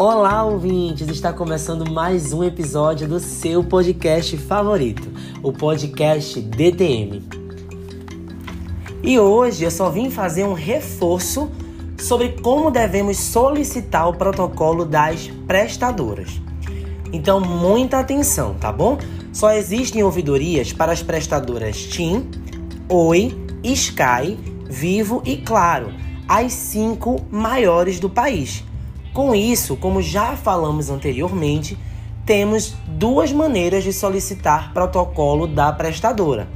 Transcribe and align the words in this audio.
Olá, 0.00 0.44
ouvintes! 0.44 1.08
Está 1.08 1.32
começando 1.32 1.90
mais 1.90 2.32
um 2.32 2.44
episódio 2.44 3.08
do 3.08 3.18
seu 3.18 3.64
podcast 3.64 4.36
favorito, 4.36 5.10
o 5.42 5.52
podcast 5.52 6.40
DTM. 6.40 7.20
E 9.02 9.18
hoje 9.18 9.64
eu 9.64 9.70
só 9.72 9.90
vim 9.90 10.08
fazer 10.08 10.44
um 10.44 10.52
reforço 10.52 11.50
sobre 11.98 12.28
como 12.40 12.70
devemos 12.70 13.16
solicitar 13.16 14.08
o 14.08 14.14
protocolo 14.14 14.84
das 14.84 15.26
prestadoras. 15.48 16.40
Então, 17.12 17.40
muita 17.40 17.98
atenção, 17.98 18.54
tá 18.54 18.70
bom? 18.70 18.98
Só 19.32 19.50
existem 19.50 20.04
ouvidorias 20.04 20.72
para 20.72 20.92
as 20.92 21.02
prestadoras 21.02 21.76
TIM, 21.76 22.30
Oi, 22.88 23.36
Sky, 23.64 24.38
Vivo 24.70 25.20
e 25.26 25.38
Claro, 25.38 25.92
as 26.28 26.52
cinco 26.52 27.16
maiores 27.32 27.98
do 27.98 28.08
país. 28.08 28.62
Com 29.12 29.34
isso, 29.34 29.76
como 29.76 30.00
já 30.00 30.36
falamos 30.36 30.90
anteriormente, 30.90 31.78
temos 32.24 32.74
duas 32.86 33.32
maneiras 33.32 33.82
de 33.84 33.92
solicitar 33.92 34.72
protocolo 34.72 35.46
da 35.46 35.72
prestadora. 35.72 36.48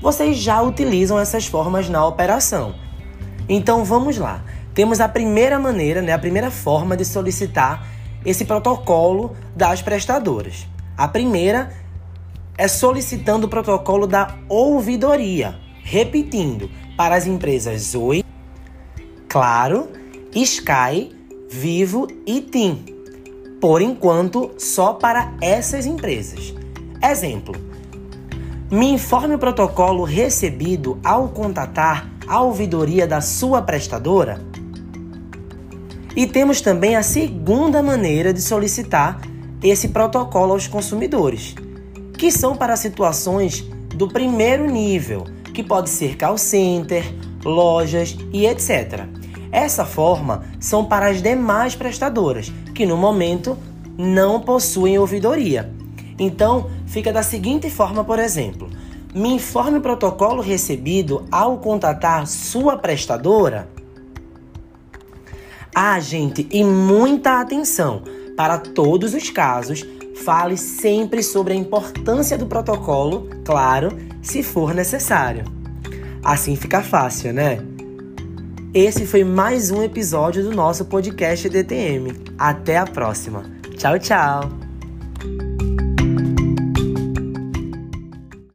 Vocês 0.00 0.36
já 0.36 0.60
utilizam 0.60 1.18
essas 1.18 1.46
formas 1.46 1.88
na 1.88 2.04
operação. 2.06 2.74
Então 3.48 3.84
vamos 3.84 4.18
lá. 4.18 4.44
Temos 4.74 5.00
a 5.00 5.08
primeira 5.08 5.58
maneira, 5.58 6.02
né, 6.02 6.12
a 6.12 6.18
primeira 6.18 6.50
forma 6.50 6.96
de 6.96 7.04
solicitar 7.04 7.86
esse 8.24 8.44
protocolo 8.44 9.34
das 9.56 9.80
prestadoras. 9.80 10.66
A 10.96 11.08
primeira 11.08 11.72
é 12.56 12.68
solicitando 12.68 13.46
o 13.46 13.50
protocolo 13.50 14.06
da 14.06 14.36
ouvidoria, 14.48 15.58
repetindo, 15.82 16.70
para 16.96 17.16
as 17.16 17.26
empresas 17.26 17.94
Oi, 17.94 18.22
Claro, 19.28 19.88
Sky, 20.32 21.10
Vivo 21.56 22.08
e 22.26 22.40
TIM. 22.40 22.84
Por 23.60 23.80
enquanto, 23.80 24.50
só 24.58 24.94
para 24.94 25.34
essas 25.40 25.86
empresas. 25.86 26.52
Exemplo: 27.00 27.54
me 28.68 28.90
informe 28.90 29.36
o 29.36 29.38
protocolo 29.38 30.02
recebido 30.02 30.98
ao 31.04 31.28
contatar 31.28 32.10
a 32.26 32.42
ouvidoria 32.42 33.06
da 33.06 33.20
sua 33.20 33.62
prestadora. 33.62 34.44
E 36.16 36.26
temos 36.26 36.60
também 36.60 36.96
a 36.96 37.04
segunda 37.04 37.80
maneira 37.80 38.32
de 38.32 38.42
solicitar 38.42 39.20
esse 39.62 39.90
protocolo 39.90 40.54
aos 40.54 40.66
consumidores, 40.66 41.54
que 42.18 42.32
são 42.32 42.56
para 42.56 42.74
situações 42.74 43.60
do 43.94 44.08
primeiro 44.08 44.68
nível, 44.68 45.24
que 45.54 45.62
pode 45.62 45.88
ser 45.88 46.16
call 46.16 46.36
center, 46.36 47.04
lojas 47.44 48.18
e 48.32 48.44
etc. 48.44 49.06
Essa 49.54 49.84
forma 49.84 50.42
são 50.58 50.84
para 50.84 51.06
as 51.06 51.22
demais 51.22 51.76
prestadoras, 51.76 52.52
que 52.74 52.84
no 52.84 52.96
momento 52.96 53.56
não 53.96 54.40
possuem 54.40 54.98
ouvidoria. 54.98 55.72
Então, 56.18 56.68
fica 56.88 57.12
da 57.12 57.22
seguinte 57.22 57.70
forma, 57.70 58.02
por 58.02 58.18
exemplo: 58.18 58.68
me 59.14 59.28
informe 59.28 59.78
o 59.78 59.80
protocolo 59.80 60.42
recebido 60.42 61.24
ao 61.30 61.58
contatar 61.58 62.26
sua 62.26 62.76
prestadora. 62.76 63.68
Ah, 65.72 66.00
gente, 66.00 66.48
e 66.50 66.64
muita 66.64 67.40
atenção! 67.40 68.02
Para 68.36 68.58
todos 68.58 69.14
os 69.14 69.30
casos, 69.30 69.86
fale 70.24 70.56
sempre 70.56 71.22
sobre 71.22 71.52
a 71.52 71.56
importância 71.56 72.36
do 72.36 72.46
protocolo, 72.46 73.30
claro, 73.44 73.96
se 74.20 74.42
for 74.42 74.74
necessário. 74.74 75.44
Assim 76.24 76.56
fica 76.56 76.82
fácil, 76.82 77.32
né? 77.32 77.73
Esse 78.74 79.06
foi 79.06 79.22
mais 79.22 79.70
um 79.70 79.84
episódio 79.84 80.42
do 80.42 80.50
nosso 80.50 80.84
podcast 80.86 81.48
DTM. 81.48 82.12
Até 82.36 82.76
a 82.76 82.84
próxima. 82.84 83.44
Tchau, 83.76 83.96
tchau! 84.00 84.63